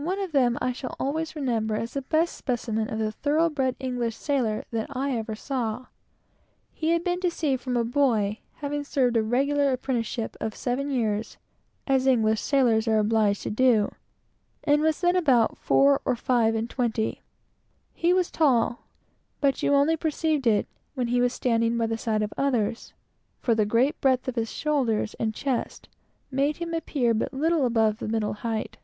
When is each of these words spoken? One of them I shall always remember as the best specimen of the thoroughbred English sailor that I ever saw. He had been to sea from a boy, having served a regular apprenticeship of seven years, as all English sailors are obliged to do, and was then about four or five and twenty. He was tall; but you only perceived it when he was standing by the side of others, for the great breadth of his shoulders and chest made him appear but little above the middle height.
One 0.00 0.20
of 0.20 0.30
them 0.30 0.56
I 0.62 0.70
shall 0.72 0.94
always 1.00 1.34
remember 1.34 1.74
as 1.74 1.92
the 1.94 2.02
best 2.02 2.36
specimen 2.36 2.88
of 2.88 3.00
the 3.00 3.10
thoroughbred 3.10 3.74
English 3.80 4.14
sailor 4.14 4.64
that 4.70 4.86
I 4.94 5.10
ever 5.18 5.34
saw. 5.34 5.86
He 6.72 6.90
had 6.90 7.02
been 7.02 7.18
to 7.20 7.30
sea 7.32 7.56
from 7.56 7.76
a 7.76 7.84
boy, 7.84 8.38
having 8.54 8.84
served 8.84 9.16
a 9.16 9.24
regular 9.24 9.72
apprenticeship 9.72 10.36
of 10.40 10.54
seven 10.54 10.88
years, 10.88 11.36
as 11.88 12.06
all 12.06 12.12
English 12.12 12.40
sailors 12.40 12.86
are 12.86 12.98
obliged 13.00 13.42
to 13.42 13.50
do, 13.50 13.92
and 14.62 14.82
was 14.82 15.00
then 15.00 15.16
about 15.16 15.58
four 15.58 16.00
or 16.04 16.14
five 16.14 16.54
and 16.54 16.70
twenty. 16.70 17.22
He 17.92 18.12
was 18.12 18.30
tall; 18.30 18.86
but 19.40 19.64
you 19.64 19.74
only 19.74 19.96
perceived 19.96 20.46
it 20.46 20.68
when 20.94 21.08
he 21.08 21.20
was 21.20 21.32
standing 21.32 21.76
by 21.76 21.88
the 21.88 21.98
side 21.98 22.22
of 22.22 22.32
others, 22.38 22.94
for 23.40 23.52
the 23.54 23.66
great 23.66 24.00
breadth 24.00 24.28
of 24.28 24.36
his 24.36 24.50
shoulders 24.52 25.14
and 25.14 25.34
chest 25.34 25.88
made 26.30 26.58
him 26.58 26.72
appear 26.72 27.12
but 27.14 27.34
little 27.34 27.66
above 27.66 27.98
the 27.98 28.08
middle 28.08 28.34
height. 28.34 28.76